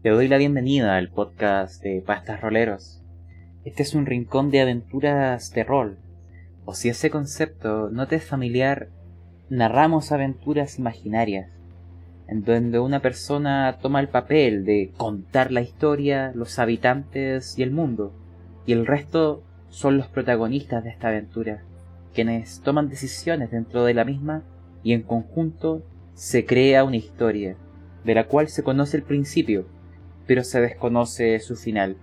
[0.00, 3.02] Te doy la bienvenida al podcast de Pastas Roleros.
[3.64, 5.98] Este es un rincón de aventuras de rol.
[6.64, 8.90] O si ese concepto no te es familiar,
[9.50, 11.50] narramos aventuras imaginarias,
[12.28, 17.72] en donde una persona toma el papel de contar la historia, los habitantes y el
[17.72, 18.12] mundo,
[18.66, 21.64] y el resto son los protagonistas de esta aventura,
[22.14, 24.44] quienes toman decisiones dentro de la misma
[24.84, 25.82] y en conjunto
[26.14, 27.56] se crea una historia,
[28.04, 29.66] de la cual se conoce el principio,
[30.28, 31.96] pero se desconoce su final.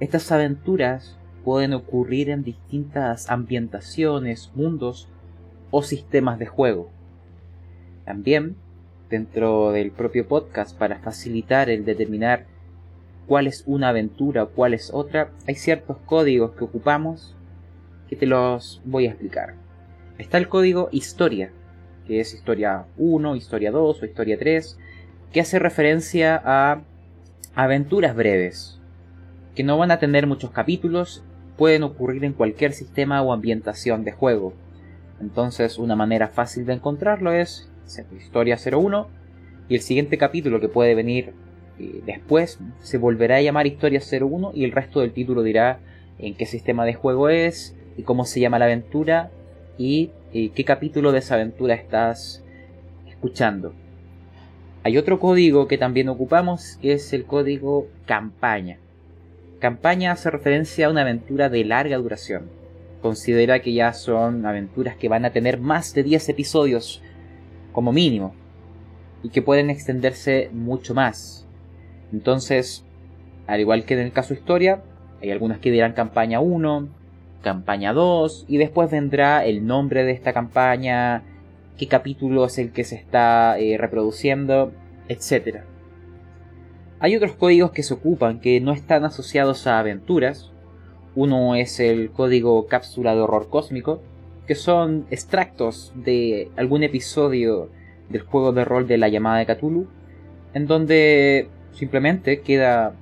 [0.00, 5.06] Estas aventuras pueden ocurrir en distintas ambientaciones, mundos
[5.70, 6.90] o sistemas de juego.
[8.06, 8.56] También,
[9.10, 12.46] dentro del propio podcast, para facilitar el determinar
[13.28, 17.36] cuál es una aventura o cuál es otra, hay ciertos códigos que ocupamos
[18.08, 19.56] que te los voy a explicar.
[20.16, 21.50] Está el código historia,
[22.06, 24.78] que es historia 1, historia 2 o historia 3,
[25.32, 26.82] que hace referencia a
[27.54, 28.80] aventuras breves,
[29.54, 31.22] que no van a tener muchos capítulos,
[31.56, 34.54] pueden ocurrir en cualquier sistema o ambientación de juego.
[35.20, 37.70] Entonces una manera fácil de encontrarlo es
[38.16, 39.08] Historia 01
[39.68, 41.32] y el siguiente capítulo que puede venir
[41.78, 45.80] eh, después se volverá a llamar Historia 01 y el resto del título dirá
[46.18, 49.30] en qué sistema de juego es y cómo se llama la aventura
[49.78, 52.44] y eh, qué capítulo de esa aventura estás
[53.08, 53.74] escuchando.
[54.84, 58.76] Hay otro código que también ocupamos, que es el código campaña.
[59.58, 62.50] Campaña hace referencia a una aventura de larga duración.
[63.00, 67.00] Considera que ya son aventuras que van a tener más de 10 episodios,
[67.72, 68.34] como mínimo,
[69.22, 71.46] y que pueden extenderse mucho más.
[72.12, 72.84] Entonces,
[73.46, 74.82] al igual que en el caso historia,
[75.22, 76.88] hay algunas que dirán campaña 1,
[77.40, 81.22] campaña 2, y después vendrá el nombre de esta campaña,
[81.78, 84.72] qué capítulo es el que se está eh, reproduciendo,
[85.08, 85.62] etc.
[87.00, 90.50] Hay otros códigos que se ocupan que no están asociados a aventuras.
[91.14, 94.00] Uno es el código cápsula de horror cósmico,
[94.46, 97.70] que son extractos de algún episodio
[98.08, 99.86] del juego de rol de la llamada de Cthulhu,
[100.54, 102.94] en donde simplemente queda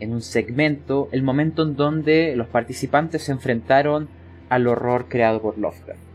[0.00, 4.08] en un segmento el momento en donde los participantes se enfrentaron
[4.48, 6.05] al horror creado por Lovecraft.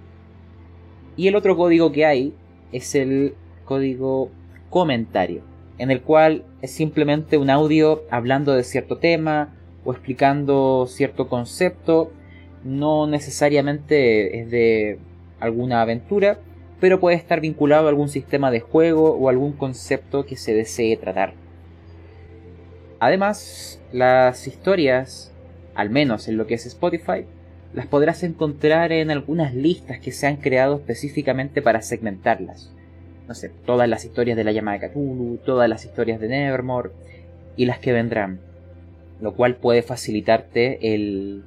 [1.15, 2.33] Y el otro código que hay
[2.71, 3.35] es el
[3.65, 4.29] código
[4.69, 5.41] comentario,
[5.77, 12.11] en el cual es simplemente un audio hablando de cierto tema o explicando cierto concepto,
[12.63, 14.99] no necesariamente es de
[15.39, 16.39] alguna aventura,
[16.79, 20.97] pero puede estar vinculado a algún sistema de juego o algún concepto que se desee
[20.97, 21.33] tratar.
[22.99, 25.33] Además, las historias,
[25.75, 27.25] al menos en lo que es Spotify,
[27.73, 32.73] las podrás encontrar en algunas listas que se han creado específicamente para segmentarlas.
[33.27, 36.91] No sé, todas las historias de la llama de Cthulhu, todas las historias de Nevermore
[37.55, 38.39] y las que vendrán.
[39.21, 41.43] Lo cual puede facilitarte el,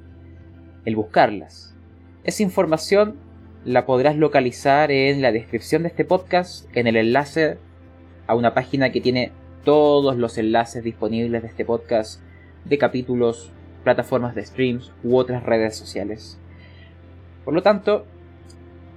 [0.85, 1.75] el buscarlas.
[2.23, 3.17] Esa información
[3.65, 7.57] la podrás localizar en la descripción de este podcast, en el enlace
[8.27, 9.31] a una página que tiene
[9.63, 12.21] todos los enlaces disponibles de este podcast,
[12.63, 13.51] de capítulos,
[13.85, 16.37] plataformas de streams u otras redes sociales.
[17.45, 18.05] Por lo tanto,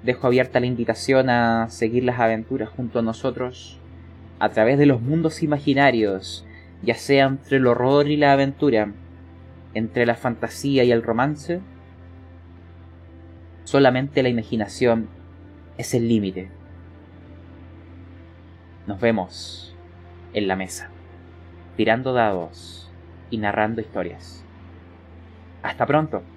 [0.03, 3.79] dejo abierta la invitación a seguir las aventuras junto a nosotros
[4.41, 6.47] a través de los mundos imaginarios,
[6.83, 8.93] ya sea entre el horror y la aventura,
[9.75, 11.61] entre la fantasía y el romance.
[13.65, 15.09] Solamente la imaginación
[15.77, 16.49] es el límite.
[18.87, 19.77] Nos vemos
[20.33, 20.89] en la mesa,
[21.77, 22.91] tirando dados
[23.31, 24.48] y narrando historias.
[25.63, 26.29] Hasta pronto.